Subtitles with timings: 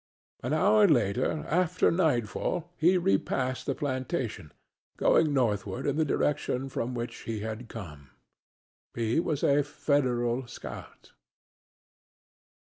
[0.41, 4.51] An hour later, after nightfall, he repassed the plantation,
[4.97, 8.09] going northward in the direction from which he had come.
[8.95, 11.11] He was a Federal scout.